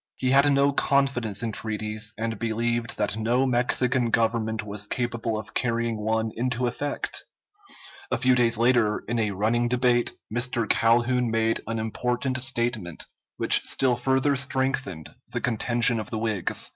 [0.15, 5.53] He had no confidence in treaties, and believed that no Mexican government was capable of
[5.53, 7.23] carrying one into effect.
[8.09, 10.67] A few days later, in a running debate, Mr.
[10.67, 13.05] Calhoun made an important statement,
[13.37, 16.69] which still further strengthened the contention of the Whigs.